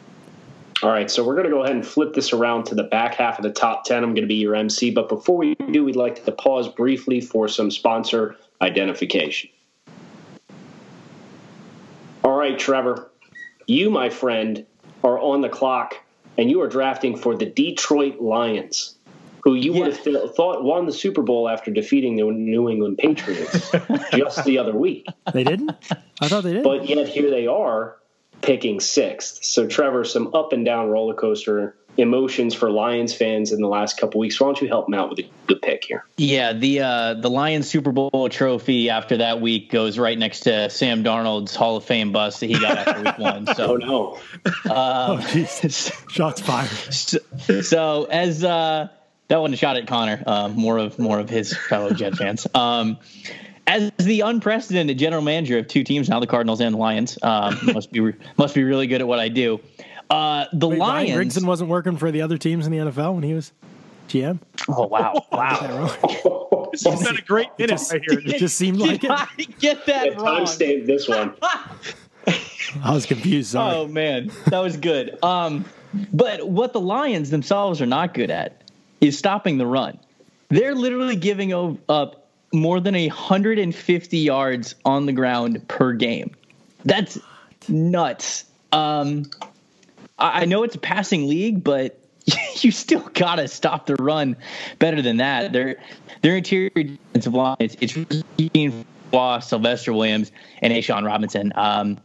[0.83, 3.15] All right, so we're going to go ahead and flip this around to the back
[3.15, 4.05] half of the top 10.
[4.05, 7.21] I'm going to be your MC, but before we do, we'd like to pause briefly
[7.21, 9.49] for some sponsor identification.
[12.23, 13.11] All right, Trevor,
[13.67, 14.67] you, my friend,
[15.03, 15.97] are on the clock
[16.37, 18.97] and you are drafting for the Detroit Lions,
[19.45, 22.99] who you would have th- thought won the Super Bowl after defeating the New England
[22.99, 23.71] Patriots
[24.13, 25.07] just the other week.
[25.33, 25.73] They didn't?
[26.21, 26.65] I thought they did.
[26.65, 27.97] But yet here they are
[28.43, 29.45] picking sixth.
[29.45, 33.99] So Trevor, some up and down roller coaster emotions for Lions fans in the last
[33.99, 34.39] couple weeks.
[34.39, 36.05] Why don't you help them out with a good pick here?
[36.19, 40.69] Yeah, the uh, the Lions Super Bowl trophy after that week goes right next to
[40.69, 43.47] Sam Darnold's Hall of Fame bust that he got after week one.
[43.49, 44.19] Oh So, no.
[44.71, 45.21] um,
[46.11, 46.69] Shots fired.
[46.93, 47.19] so,
[47.63, 48.89] so as uh,
[49.29, 52.47] that wasn't shot at Connor, um, more of more of his fellow Jet fans.
[52.55, 52.99] Um,
[53.67, 57.59] as the unprecedented general manager of two teams now, the Cardinals and the Lions, um,
[57.75, 59.61] must be must be really good at what I do.
[60.09, 61.37] Uh, the Wait, Ryan Lions.
[61.37, 63.53] Grigson wasn't working for the other teams in the NFL when he was
[64.09, 64.39] GM?
[64.69, 66.69] oh wow, wow!
[66.73, 68.21] this has been a great minute right here.
[68.25, 69.11] It just seemed like Did it.
[69.11, 69.27] I
[69.59, 70.43] get that Yeah, wrong?
[70.45, 71.35] timestamp this one.
[72.85, 73.51] I was confused.
[73.51, 73.75] Sorry.
[73.75, 75.19] Oh man, that was good.
[75.25, 75.65] Um,
[76.13, 78.63] But what the Lions themselves are not good at
[79.01, 79.99] is stopping the run.
[80.51, 81.53] They're literally giving
[81.89, 86.35] up more than 150 yards on the ground per game.
[86.85, 87.19] That's
[87.69, 88.45] nuts.
[88.73, 89.25] Um,
[90.19, 91.99] I know it's a passing league, but
[92.57, 94.37] you still gotta stop the run
[94.79, 95.53] better than that.
[95.53, 95.77] Their
[96.23, 97.95] their interior defensive line it's it's
[99.41, 101.53] Sylvester Williams, and A'Shawn Robinson.
[101.55, 101.99] Um,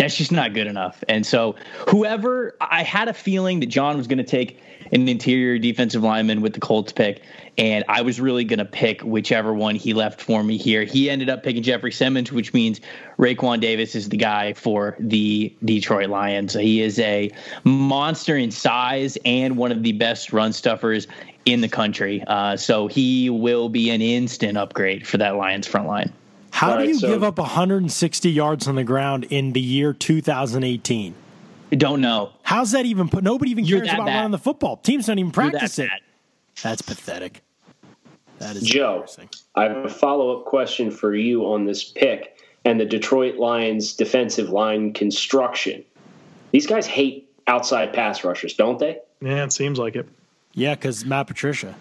[0.00, 1.04] that's just not good enough.
[1.08, 1.56] And so,
[1.88, 4.58] whoever I had a feeling that John was going to take
[4.92, 7.22] an interior defensive lineman with the Colts pick,
[7.58, 10.84] and I was really going to pick whichever one he left for me here.
[10.84, 12.80] He ended up picking Jeffrey Simmons, which means
[13.18, 16.54] Raekwon Davis is the guy for the Detroit Lions.
[16.54, 17.30] He is a
[17.64, 21.06] monster in size and one of the best run stuffers
[21.44, 22.24] in the country.
[22.26, 26.10] Uh, so he will be an instant upgrade for that Lions front line.
[26.50, 29.92] How All do you so, give up 160 yards on the ground in the year
[29.92, 31.14] 2018?
[31.72, 32.32] I don't know.
[32.42, 33.22] How's that even put?
[33.22, 34.16] Nobody even cares about bad.
[34.16, 34.76] running the football.
[34.78, 35.90] Teams don't even practice that it.
[36.62, 37.42] That's pathetic.
[38.38, 39.06] That is Joe.
[39.54, 43.94] I have a follow up question for you on this pick and the Detroit Lions
[43.94, 45.84] defensive line construction.
[46.50, 48.98] These guys hate outside pass rushers, don't they?
[49.20, 50.08] Yeah, it seems like it.
[50.52, 51.74] Yeah, because Matt Patricia,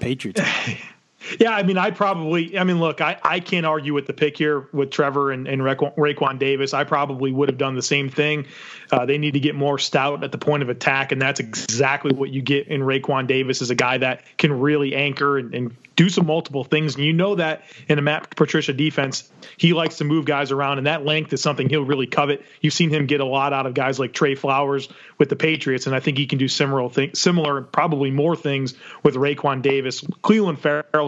[0.00, 0.40] Patriots.
[1.38, 4.38] Yeah, I mean, I probably, I mean, look, I, I can't argue with the pick
[4.38, 6.72] here with Trevor and, and Raekwon Davis.
[6.72, 8.46] I probably would have done the same thing.
[8.90, 12.12] Uh, they need to get more stout at the point of attack, and that's exactly
[12.12, 15.76] what you get in Raekwon Davis is a guy that can really anchor and, and
[15.96, 16.94] do some multiple things.
[16.94, 20.78] And you know that in a Matt Patricia defense, he likes to move guys around,
[20.78, 22.42] and that length is something he'll really covet.
[22.62, 25.86] You've seen him get a lot out of guys like Trey Flowers with the Patriots,
[25.86, 30.00] and I think he can do similar things, similar, probably more things with Raekwon Davis.
[30.00, 30.58] Clelin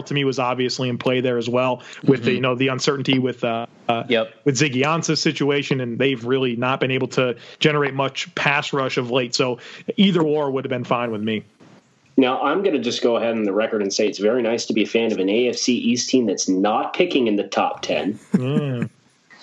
[0.03, 2.25] Ferrell to me was obviously in play there as well with mm-hmm.
[2.25, 4.33] the, you know the uncertainty with uh, uh, yep.
[4.45, 8.97] with Ziggy Ansah's situation, and they've really not been able to generate much pass rush
[8.97, 9.35] of late.
[9.35, 9.59] So
[9.97, 11.43] either or would have been fine with me.
[12.15, 14.67] Now, I'm going to just go ahead on the record and say it's very nice
[14.67, 17.81] to be a fan of an AFC East team that's not picking in the top
[17.81, 18.19] 10.
[18.33, 18.89] Mm.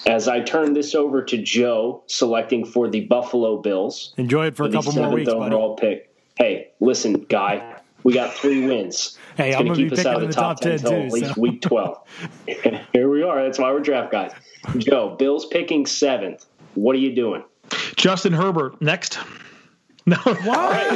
[0.06, 4.14] As I turn this over to Joe, selecting for the Buffalo Bills.
[4.18, 5.96] Enjoy it for, a couple more weeks, overall buddy.
[5.96, 6.14] pick.
[6.36, 9.18] Hey, listen, guy, we got three wins.
[9.36, 11.06] hey, it's I'm going to keep us out of the top, top 10, 10 until
[11.06, 11.40] at least so.
[11.40, 11.98] week 12.
[12.92, 13.42] Here we are.
[13.42, 14.32] That's why we're draft guys.
[14.78, 16.46] Joe, Bills picking seventh.
[16.74, 17.44] What are you doing?
[17.96, 19.18] Justin Herbert, next.
[20.06, 20.16] No.
[20.50, 20.86] What?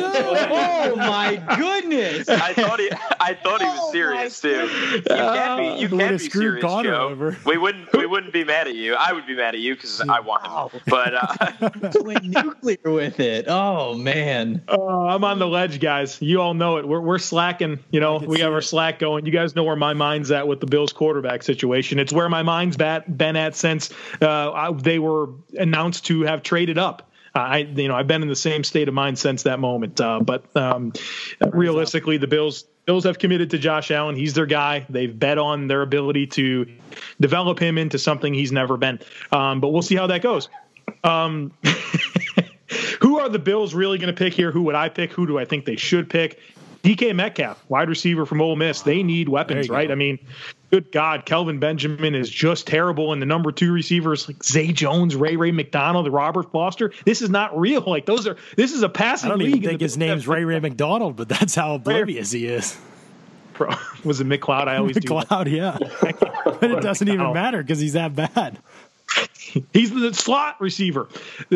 [0.50, 2.28] oh my goodness!
[2.28, 2.90] I thought he,
[3.20, 4.68] I thought he was oh serious too.
[4.92, 7.08] You can't be, you can't be serious, Connor Joe.
[7.08, 7.36] Over.
[7.44, 8.94] We wouldn't, we wouldn't be mad at you.
[8.94, 10.80] I would be mad at you because I want him.
[10.86, 13.46] But uh, went nuclear with it.
[13.48, 14.62] Oh man.
[14.68, 16.20] Oh, I'm on the ledge, guys.
[16.22, 16.88] You all know it.
[16.88, 17.78] We're we're slacking.
[17.90, 19.26] You know, we have our slack going.
[19.26, 21.98] You guys know where my mind's at with the Bills quarterback situation.
[21.98, 23.90] It's where my mind's been at since
[24.22, 27.10] uh, I, they were announced to have traded up.
[27.34, 30.00] I you know I've been in the same state of mind since that moment.
[30.00, 30.92] Uh, but um,
[31.40, 34.14] realistically, the Bills Bills have committed to Josh Allen.
[34.14, 34.86] He's their guy.
[34.88, 36.66] They've bet on their ability to
[37.20, 39.00] develop him into something he's never been.
[39.32, 40.48] Um, but we'll see how that goes.
[41.02, 41.52] Um,
[43.00, 44.50] who are the Bills really going to pick here?
[44.50, 45.12] Who would I pick?
[45.12, 46.40] Who do I think they should pick?
[46.82, 48.82] DK Metcalf, wide receiver from Ole Miss.
[48.82, 49.88] They need weapons, right?
[49.88, 49.92] Go.
[49.92, 50.18] I mean,
[50.74, 53.12] good God, Kelvin Benjamin is just terrible.
[53.12, 56.92] And the number two receivers like Zay Jones, Ray Ray McDonald, Robert Foster.
[57.04, 57.84] This is not real.
[57.94, 58.36] Like those are.
[58.56, 59.30] This is a passing.
[59.30, 59.34] League.
[59.34, 62.76] I don't even think his name's Ray Ray McDonald, but that's how oblivious he is.
[64.04, 64.66] Was it McCloud?
[64.66, 65.78] I always McCloud, yeah.
[66.60, 68.58] but it doesn't even matter because he's that bad.
[69.72, 71.08] He's the slot receiver.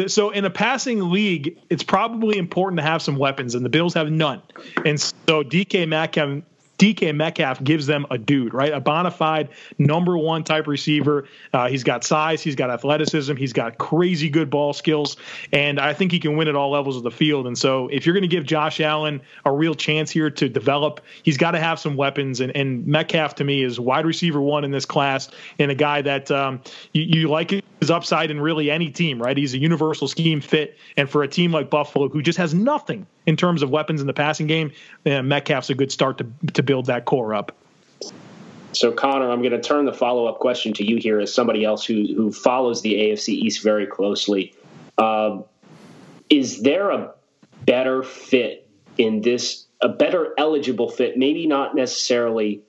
[0.06, 3.94] So in a passing league, it's probably important to have some weapons, and the Bills
[3.94, 4.42] have none.
[4.84, 6.42] And so DK Metcalf
[6.78, 8.72] DK Metcalf gives them a dude, right?
[8.72, 11.26] A bona fide number one type receiver.
[11.52, 15.16] Uh, he's got size, he's got athleticism, he's got crazy good ball skills,
[15.52, 17.46] and I think he can win at all levels of the field.
[17.46, 21.00] And so, if you're going to give Josh Allen a real chance here to develop,
[21.22, 22.40] he's got to have some weapons.
[22.40, 26.00] And, and, Metcalf to me is wide receiver one in this class, and a guy
[26.02, 26.60] that um,
[26.92, 29.36] you, you like his upside in really any team, right?
[29.36, 33.06] He's a universal scheme fit, and for a team like Buffalo who just has nothing
[33.26, 34.72] in terms of weapons in the passing game,
[35.04, 37.52] Metcalf's a good start to to build that core up.
[38.72, 41.64] So, Connor, I'm going to turn the follow up question to you here as somebody
[41.64, 44.54] else who who follows the AFC East very closely.
[44.98, 45.44] Um,
[46.28, 47.14] is there a
[47.64, 51.16] better fit in this, a better eligible fit?
[51.16, 52.60] Maybe not necessarily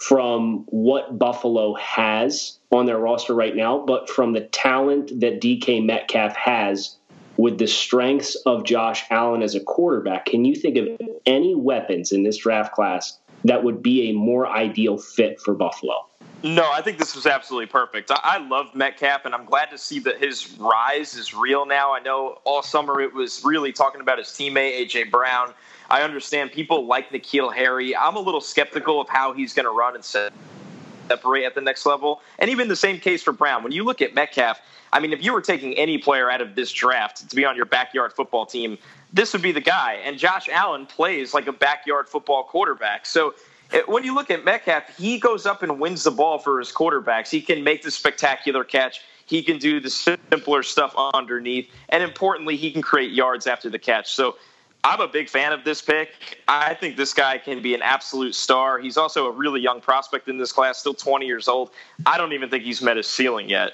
[0.00, 5.84] from what Buffalo has on their roster right now, but from the talent that DK
[5.84, 6.96] Metcalf has
[7.36, 10.88] with the strengths of Josh Allen as a quarterback, can you think of
[11.26, 16.06] any weapons in this draft class that would be a more ideal fit for Buffalo?
[16.42, 18.10] No, I think this was absolutely perfect.
[18.10, 21.92] I, love Metcalf, and I'm glad to see that his rise is real now.
[21.92, 25.04] I know all summer it was really talking about his teammate, A.J.
[25.04, 25.52] Brown.
[25.90, 27.96] I understand people like N'Keal Harry.
[27.96, 31.84] I'm a little skeptical of how he's going to run and separate at the next
[31.84, 32.22] level.
[32.38, 33.64] And even the same case for Brown.
[33.64, 34.60] When you look at Metcalf,
[34.92, 37.56] I mean, if you were taking any player out of this draft to be on
[37.56, 38.78] your backyard football team,
[39.12, 39.94] this would be the guy.
[40.04, 43.04] And Josh Allen plays like a backyard football quarterback.
[43.04, 43.34] So
[43.72, 46.70] eh, when you look at Metcalf, he goes up and wins the ball for his
[46.70, 47.30] quarterbacks.
[47.30, 49.00] He can make the spectacular catch.
[49.26, 51.68] He can do the simpler stuff underneath.
[51.88, 54.12] And importantly, he can create yards after the catch.
[54.12, 54.36] So
[54.82, 56.40] I'm a big fan of this pick.
[56.48, 58.78] I think this guy can be an absolute star.
[58.78, 61.70] He's also a really young prospect in this class, still 20 years old.
[62.06, 63.72] I don't even think he's met his ceiling yet.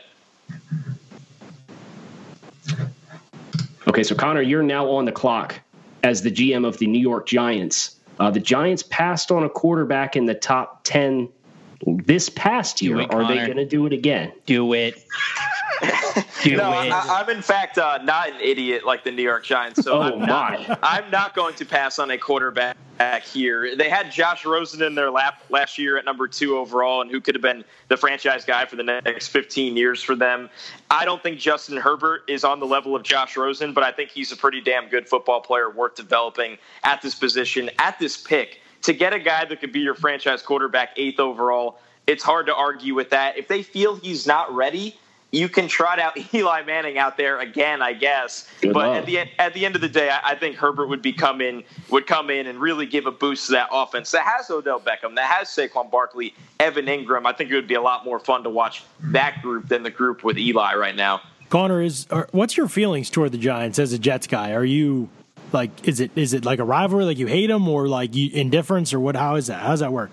[3.87, 5.61] Okay, so Connor, you're now on the clock
[6.03, 7.97] as the GM of the New York Giants.
[8.19, 11.29] Uh, the Giants passed on a quarterback in the top 10
[12.05, 13.01] this past year.
[13.01, 14.33] It, Are they going to do it again?
[14.45, 15.05] Do it.
[16.51, 16.93] Do no, it.
[16.93, 19.83] I, am in fact uh, not an idiot like the New York Giants.
[19.83, 20.79] So oh I'm, not, my.
[20.83, 22.77] I'm not going to pass on a quarterback
[23.25, 23.77] here.
[23.77, 27.21] They had Josh Rosen in their lap last year at number two overall, and who
[27.21, 30.49] could have been the franchise guy for the next 15 years for them.
[30.91, 34.11] I don't think Justin Herbert is on the level of Josh Rosen, but I think
[34.11, 38.61] he's a pretty damn good football player worth developing at this position, at this pick
[38.87, 42.55] to get a guy that could be your franchise quarterback eighth overall, it's hard to
[42.55, 43.37] argue with that.
[43.37, 44.97] If they feel he's not ready,
[45.33, 48.49] you can trot out Eli Manning out there again, I guess.
[48.61, 51.03] Good but at the at the end of the day, I, I, think Herbert would
[51.03, 54.23] be come in would come in and really give a boost to that offense that
[54.23, 57.27] has Odell Beckham, that has Saquon Barkley, Evan Engram.
[57.27, 59.91] I think it would be a lot more fun to watch that group than the
[59.91, 61.21] group with Eli right now.
[61.49, 64.53] Connor, is are, what's your feelings toward the Giants as a Jets guy?
[64.53, 65.09] Are you
[65.53, 68.31] like is it is it like a rivalry like you hate them or like you,
[68.33, 70.11] indifference or what how is that how does that work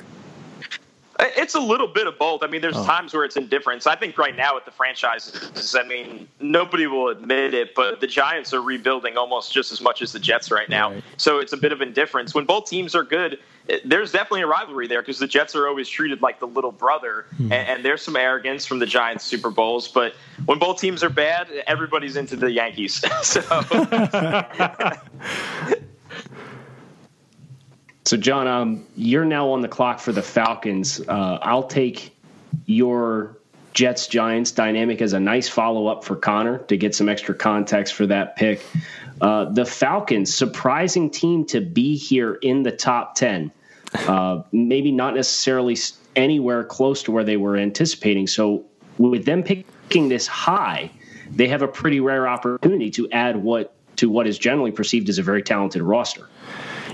[1.55, 2.41] it's a little bit of both.
[2.41, 2.83] I mean, there's oh.
[2.83, 3.85] times where it's indifference.
[3.85, 8.07] I think right now with the franchises, I mean, nobody will admit it, but the
[8.07, 10.93] Giants are rebuilding almost just as much as the Jets right now.
[10.93, 11.03] Right.
[11.17, 12.33] So it's a bit of indifference.
[12.33, 13.37] When both teams are good,
[13.85, 17.27] there's definitely a rivalry there because the Jets are always treated like the little brother,
[17.37, 17.53] hmm.
[17.53, 19.87] and, and, there's some arrogance from the Giants Super Bowls.
[19.87, 22.95] But when both teams are bad, everybody's into the Yankees.
[23.21, 23.41] so.
[28.05, 30.99] So, John, um, you're now on the clock for the Falcons.
[30.99, 32.15] Uh, I'll take
[32.65, 33.37] your
[33.73, 37.93] Jets Giants dynamic as a nice follow up for Connor to get some extra context
[37.93, 38.61] for that pick.
[39.21, 43.51] Uh, the Falcons, surprising team to be here in the top 10.
[43.93, 45.77] Uh, maybe not necessarily
[46.15, 48.27] anywhere close to where they were anticipating.
[48.27, 48.65] So,
[48.97, 50.91] with them picking this high,
[51.31, 55.19] they have a pretty rare opportunity to add what to what is generally perceived as
[55.19, 56.27] a very talented roster.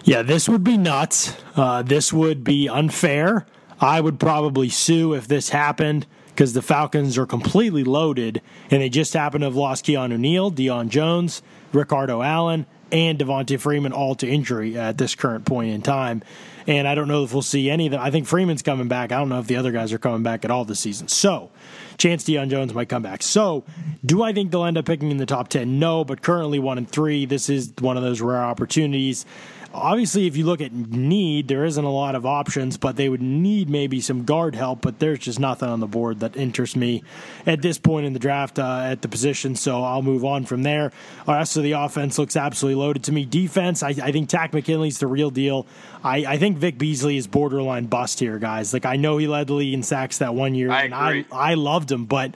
[0.03, 1.35] Yeah, this would be nuts.
[1.55, 3.45] Uh, this would be unfair.
[3.79, 8.89] I would probably sue if this happened because the Falcons are completely loaded and they
[8.89, 11.41] just happen to have lost Keanu Neal, Deion Jones,
[11.73, 16.23] Ricardo Allen, and Devonta Freeman all to injury at this current point in time.
[16.67, 18.01] And I don't know if we'll see any of them.
[18.01, 19.12] I think Freeman's coming back.
[19.12, 21.07] I don't know if the other guys are coming back at all this season.
[21.07, 21.51] So,
[21.97, 23.23] chance Deion Jones might come back.
[23.23, 23.63] So,
[24.05, 25.79] do I think they'll end up picking in the top 10?
[25.79, 27.25] No, but currently one and three.
[27.25, 29.25] This is one of those rare opportunities
[29.73, 33.21] obviously, if you look at need, there isn't a lot of options, but they would
[33.21, 34.82] need maybe some guard help.
[34.82, 37.03] But there's just nothing on the board that interests me
[37.45, 39.55] at this point in the draft uh, at the position.
[39.55, 40.91] So I'll move on from there.
[41.25, 43.25] The rest of the offense looks absolutely loaded to me.
[43.25, 45.67] Defense, I, I think Takk McKinley's the real deal.
[46.03, 48.73] I, I, think Vic Beasley is borderline bust here, guys.
[48.73, 50.93] Like I know he led the league in sacks that one year, I and.
[50.93, 52.34] I I loved him, but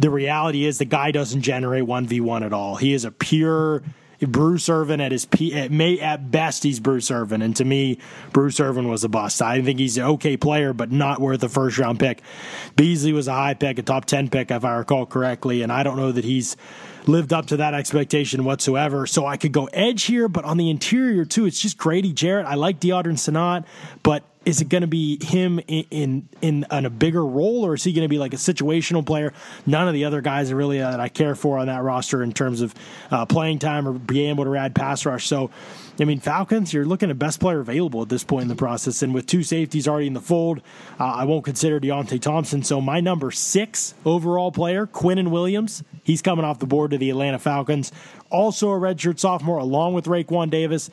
[0.00, 2.76] the reality is the guy doesn't generate one v one at all.
[2.76, 3.82] He is a pure
[4.26, 7.98] Bruce Irvin at his p at, may at best he's Bruce Irvin, and to me,
[8.32, 9.42] Bruce Irvin was a bust.
[9.42, 12.22] I think he's an okay player, but not worth a first round pick.
[12.76, 15.82] Beasley was a high pick, a top ten pick if I recall correctly, and I
[15.82, 16.56] don't know that he's
[17.06, 19.06] lived up to that expectation whatsoever.
[19.06, 22.46] So I could go edge here, but on the interior too, it's just Grady Jarrett.
[22.46, 23.64] I like Deadrin Senat,
[24.02, 27.74] but is it going to be him in, in, in in a bigger role, or
[27.74, 29.32] is he going to be like a situational player?
[29.66, 32.22] None of the other guys are really uh, that I care for on that roster
[32.22, 32.74] in terms of
[33.10, 35.26] uh, playing time or being able to add pass rush.
[35.26, 35.50] So,
[36.00, 39.02] I mean, Falcons, you're looking at best player available at this point in the process,
[39.02, 40.60] and with two safeties already in the fold,
[40.98, 42.62] uh, I won't consider Deionte Thompson.
[42.64, 47.10] So my number six overall player, Quinnen Williams, he's coming off the board to the
[47.10, 47.92] Atlanta Falcons.
[48.30, 50.90] Also a redshirt sophomore, along with Raekwon Davis.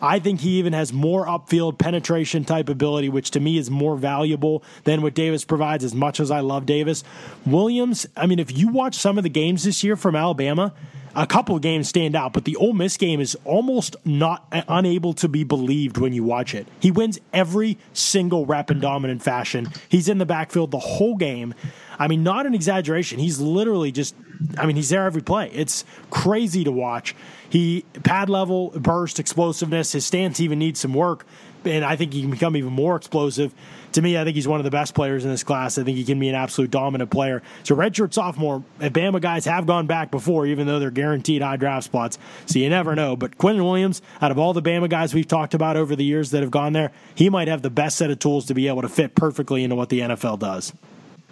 [0.00, 3.96] I think he even has more upfield penetration type ability, which to me is more
[3.96, 7.04] valuable than what Davis provides, as much as I love Davis.
[7.46, 10.74] Williams, I mean, if you watch some of the games this year from Alabama,
[11.14, 14.62] a couple of games stand out, but the Ole Miss game is almost not uh,
[14.66, 16.66] unable to be believed when you watch it.
[16.80, 19.68] He wins every single rep in dominant fashion.
[19.88, 21.54] He's in the backfield the whole game.
[21.98, 23.18] I mean, not an exaggeration.
[23.18, 24.14] He's literally just,
[24.58, 25.50] I mean, he's there every play.
[25.52, 27.14] It's crazy to watch.
[27.48, 29.92] He pad level, burst, explosiveness.
[29.92, 31.26] His stance even needs some work,
[31.64, 33.54] and I think he can become even more explosive.
[33.92, 35.76] To me, I think he's one of the best players in this class.
[35.76, 37.42] I think he can be an absolute dominant player.
[37.62, 41.84] So, redshirt sophomore, Bama guys have gone back before, even though they're guaranteed high draft
[41.84, 42.18] spots.
[42.46, 43.16] So you never know.
[43.16, 46.30] But Quinnen Williams, out of all the Bama guys we've talked about over the years
[46.30, 48.80] that have gone there, he might have the best set of tools to be able
[48.80, 50.72] to fit perfectly into what the NFL does.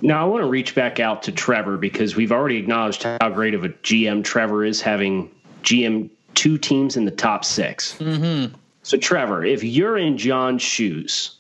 [0.03, 3.55] Now, I want to reach back out to Trevor because we've already acknowledged how great
[3.55, 5.31] of a GM Trevor is having
[5.63, 8.55] GM two teams in the top 6 Mm-hmm.
[8.83, 11.37] So, Trevor, if you're in John's shoes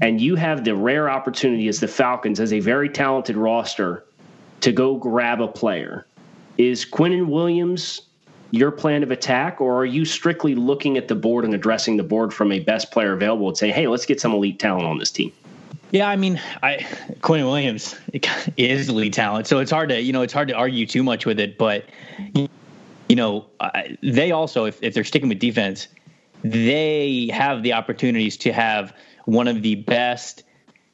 [0.00, 4.04] and you have the rare opportunity as the Falcons, as a very talented roster,
[4.62, 6.06] to go grab a player,
[6.58, 8.02] is Quinnen Williams
[8.52, 12.02] your plan of attack, or are you strictly looking at the board and addressing the
[12.02, 14.98] board from a best player available and say, hey, let's get some elite talent on
[14.98, 15.32] this team?
[15.92, 16.78] Yeah, I mean, I
[17.20, 17.94] Quinnen Williams
[18.56, 21.26] is elite talent, so it's hard to you know it's hard to argue too much
[21.26, 21.58] with it.
[21.58, 21.84] But
[23.12, 23.44] you know,
[24.02, 25.86] they also, if, if they're sticking with defense,
[26.42, 30.44] they have the opportunities to have one of the best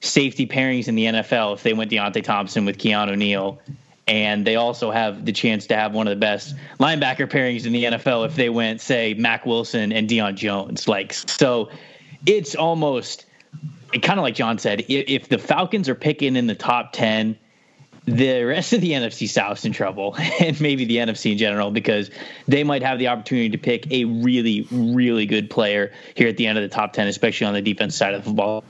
[0.00, 3.60] safety pairings in the NFL if they went Deionte Thompson with Keanu Neal.
[4.08, 7.72] And they also have the chance to have one of the best linebacker pairings in
[7.72, 10.88] the NFL if they went, say, Mack Wilson and Deion Jones.
[10.88, 11.70] Like, so
[12.26, 13.26] it's almost
[13.88, 17.38] kind of like Jon said, if the Falcons are picking in the top 10,
[18.04, 22.10] the rest of the NFC South's in trouble, and maybe the NFC in general, because
[22.46, 26.46] they might have the opportunity to pick a really, really good player here at the
[26.46, 28.64] end of the top 10, especially on the defense side of the football.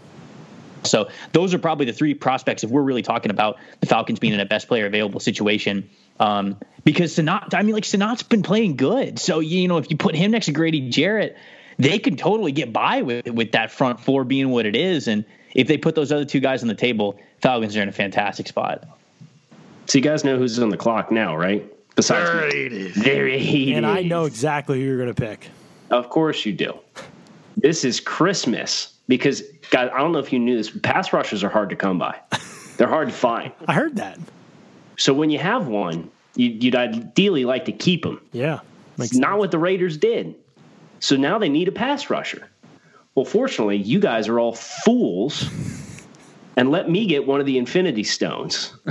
[0.85, 4.33] So those are probably the three prospects if we're really talking about the Falcons being
[4.33, 5.89] in a best player available situation.
[6.21, 9.19] Um, because Senat, I mean, like Senat's been playing good.
[9.19, 11.37] So you know, if you put him next to Grady Jarrett,
[11.79, 15.09] they could totally get by with with that front four being what it is.
[15.09, 17.93] And if they put those other two guys on the table, Falcons are in a
[17.93, 18.85] fantastic spot.
[19.87, 21.65] So you guys know who's on the clock now, right?
[21.97, 22.95] Besides there it is.
[22.95, 23.87] There it And.
[23.87, 25.49] I know exactly who you're going to pick.
[25.91, 26.79] Of course you do.
[27.57, 31.43] This is Christmas because, guys, I don't know if you knew this, but pass rushers
[31.43, 32.21] are hard to come by.
[32.77, 33.53] They're hard to find.
[33.67, 34.19] I heard that.
[34.97, 38.21] So when you have one, you, you'd ideally like to keep them.
[38.33, 38.61] Yeah.
[38.99, 40.37] It's not what the Raiders did.
[41.01, 42.49] So now they need a pass rusher.
[43.15, 45.49] Well, fortunately, you guys are all fools
[46.59, 48.75] and let me get one of the Infinity Stones.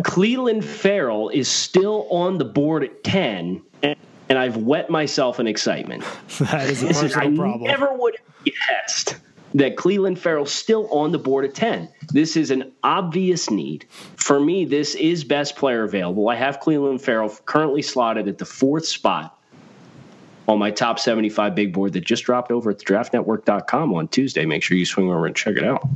[0.00, 3.96] Clelin Ferrell is still on the board at 10, and,
[4.30, 6.04] and I've wet myself in excitement.
[6.38, 7.62] That is a I personal problem.
[7.64, 9.16] never would have guessed
[9.52, 11.90] that Clelin Ferrell's still on the board at 10.
[12.14, 13.84] This is an obvious need.
[14.16, 16.30] For me, this is best player available.
[16.30, 19.38] I have Clelin Ferrell currently slotted at the fourth spot
[20.48, 24.44] on my top 75 big board that just dropped over at the draftnetwork.com on Tuesday.
[24.44, 25.86] Make sure you swing over and check it out.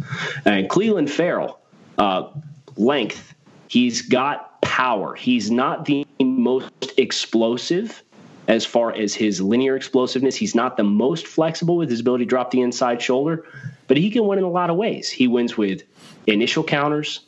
[0.44, 1.59] And Clelin Ferrell,
[1.98, 2.28] uh,
[2.76, 3.35] length,
[3.68, 5.14] he's got power.
[5.14, 8.02] He's not the most explosive
[8.48, 10.37] as far as his linear explosiveness.
[10.37, 13.44] He's not the most flexible with his ability to drop the inside shoulder,
[13.88, 15.11] but he can win in a lot of ways.
[15.11, 15.82] He wins with
[16.26, 17.20] initial counters,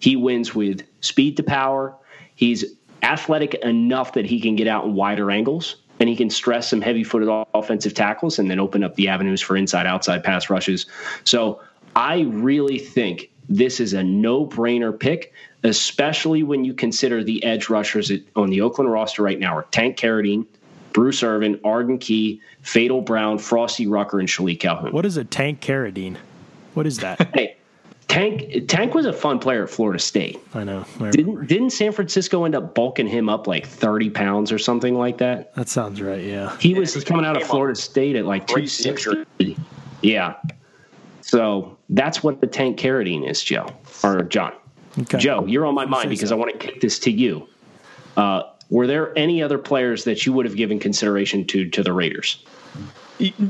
[0.00, 1.94] he wins with speed to power.
[2.34, 2.64] He's
[3.02, 6.80] athletic enough that he can get out in wider angles and he can stress some
[6.80, 10.86] heavy footed offensive tackles and then open up the avenues for inside outside pass rushes.
[11.24, 11.60] So
[11.94, 17.68] I really think this is a no brainer pick, especially when you consider the edge
[17.68, 20.46] rushers on the Oakland roster right now are Tank Carradine,
[20.92, 24.92] Bruce Irvin, Arden Key, Fadol Brown, Frosty Rucker, and Shilique Calhoun.
[24.92, 26.16] What is a tank carradine?
[26.74, 27.20] What is that?
[27.34, 27.56] Hey,
[28.08, 30.38] Tank Tank was a fun player at Florida State.
[30.54, 30.84] I know.
[31.00, 34.94] I Didn't didn't San Francisco end up bulking him up like thirty pounds or something
[34.94, 35.54] like that?
[35.54, 36.22] that sounds right.
[36.22, 36.56] Yeah.
[36.58, 39.56] He was coming out of Florida State at like two sixty.
[40.02, 40.34] Yeah.
[41.22, 43.68] So that's what the tank carotene is, Joe
[44.02, 44.52] or Jon.
[44.98, 45.18] Okay.
[45.18, 46.36] Joe, you're on my mind because so.
[46.36, 47.48] I want to kick this to you.
[48.16, 51.92] Uh, were there any other players that you would have given consideration to to the
[51.92, 52.44] Raiders?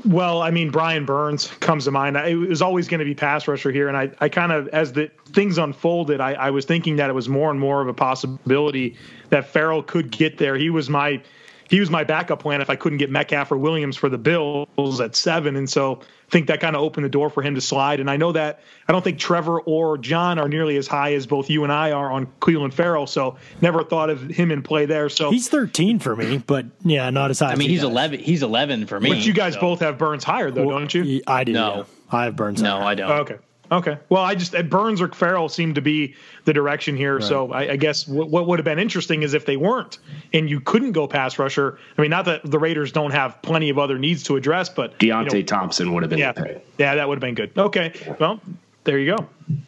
[0.04, 2.16] Well, I mean, Brian Burns comes to mind.
[2.16, 4.92] It was always going to be pass rusher here, and I, I kind of, as
[4.92, 7.94] the things unfolded, I, I was thinking that it was more and more of a
[7.94, 8.96] possibility
[9.30, 10.56] that Ferrell could get there.
[10.56, 11.22] He was my,
[11.68, 15.00] he was my backup plan if I couldn't get Metcalf or Williams for the Bills
[15.00, 17.60] at seven, and so I think that kind of opened the door for him to
[17.60, 18.00] slide.
[18.00, 21.26] And I know that I don't think Trevor or Jon are nearly as high as
[21.26, 24.86] both you and I are on Clelin Ferrell, so never thought of him in play
[24.86, 25.08] there.
[25.08, 27.52] So He's 13 for me, but yeah, not as high.
[27.52, 27.90] I mean, you he's guys.
[27.90, 28.20] eleven.
[28.20, 29.10] He's eleven for me.
[29.10, 31.22] but you guys so- both have Burns higher though, don't you?
[31.26, 31.52] I do.
[31.52, 31.76] No.
[31.76, 31.84] yeah.
[32.10, 32.62] I have Burns.
[32.62, 32.84] No, higher.
[32.84, 33.10] I don't.
[33.10, 33.36] Oh, okay.
[33.74, 33.98] Okay.
[34.08, 36.14] Well, I just Burns or Ferrell seemed to be
[36.44, 37.16] the direction here.
[37.16, 37.24] Right.
[37.24, 39.98] So I, I guess w- what would have been interesting is if they weren't,
[40.32, 41.78] and you couldn't go pass rusher.
[41.98, 44.98] I mean, not that the Raiders don't have plenty of other needs to address, but
[44.98, 46.20] Deionte you know, Thompson would have been.
[46.20, 46.32] Yeah,
[46.78, 47.50] yeah, that would have been good.
[47.56, 47.92] Okay.
[48.20, 48.40] Well,
[48.84, 49.26] there you go.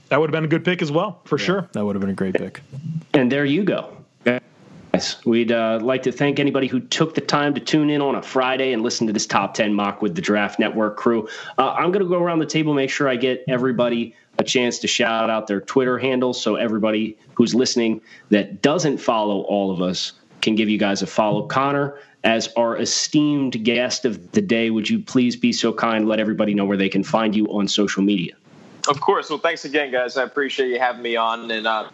[0.09, 1.69] That would have been a good pick as well, for yeah, sure.
[1.73, 2.61] That would have been a great pick.
[3.13, 3.96] And there you go.
[5.25, 8.23] We'd uh, like to thank anybody who took the time to tune in on a
[8.23, 11.29] Friday and listen to this top 10 mock with the Draft Network crew.
[11.59, 14.79] Uh, I'm going to go around the table, make sure I get everybody a chance
[14.81, 19.81] to shout out their Twitter handles so everybody who's listening that doesn't follow all of
[19.81, 21.47] us can give you guys a follow.
[21.47, 26.21] Connor, as our esteemed guest of the day, would you please be so kind, let
[26.21, 28.35] everybody know where they can find you on social media?
[28.89, 29.31] Of course.
[29.31, 30.17] Well, thanks again, guys.
[30.17, 31.51] I appreciate you having me on.
[31.51, 31.89] And uh,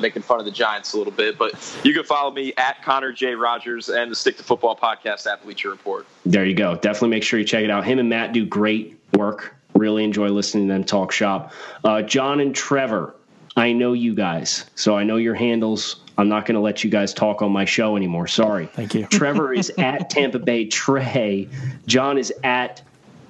[0.00, 1.38] making fun of the Giants a little bit.
[1.38, 3.34] But you can follow me at Connor J.
[3.34, 6.06] Rogers and the Stick to Football podcast at Bleacher Report.
[6.24, 6.74] There you go.
[6.74, 7.84] Definitely make sure you check it out.
[7.84, 9.54] Him and Matt do great work.
[9.74, 11.52] Really enjoy listening to them talk shop.
[11.84, 13.14] Uh, Jon and Trevor,
[13.56, 16.04] I know you guys, so I know your handles.
[16.16, 18.26] I'm not going to let you guys talk on my show anymore.
[18.26, 18.66] Sorry.
[18.66, 19.06] Thank you.
[19.06, 21.48] Trevor is at Tampa Bay Trey.
[21.86, 22.82] Jon is at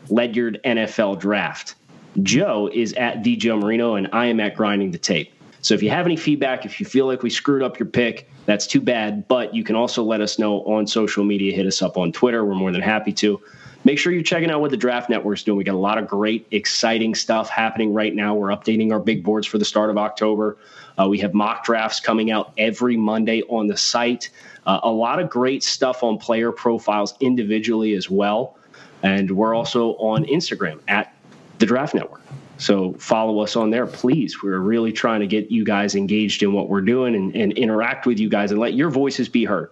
[0.09, 1.75] Ledyard NFL Draft.
[2.23, 5.33] Joe is at the Joe Marino, and I am at Grinding the Tape.
[5.61, 8.31] So if you have any feedback, if you feel like we screwed up your pick,
[8.47, 9.27] that's too bad.
[9.29, 11.55] But you can also let us know on social media.
[11.55, 12.45] Hit us up on Twitter.
[12.45, 13.41] We're more than happy to.
[13.85, 15.57] Make sure you're checking out what the Draft Network's doing.
[15.57, 18.35] We got a lot of great, exciting stuff happening right now.
[18.35, 20.57] We're updating our big boards for the start of October.
[20.99, 24.31] Uh, we have mock drafts coming out every Monday on the site.
[24.67, 28.57] Uh, a lot of great stuff on player profiles individually as well.
[29.03, 31.15] And we're also on Instagram at
[31.59, 32.21] the Draft Network.
[32.59, 34.43] So follow us on there, please.
[34.43, 38.05] We're really trying to get you guys engaged in what we're doing and, and interact
[38.05, 39.71] with you guys and let your voices be heard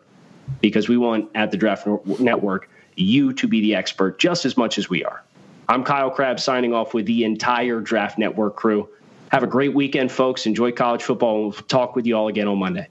[0.60, 1.86] because we want at the Draft
[2.20, 5.22] Network you to be the expert just as much as we are.
[5.68, 8.88] I'm Kyle Crabbs signing off with the entire Draft Network crew.
[9.32, 10.46] Have a great weekend, folks.
[10.46, 11.42] Enjoy college football.
[11.42, 12.88] We'll talk with you all again on Monday.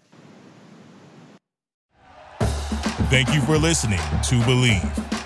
[3.10, 5.14] Thank you for listening to Bleav.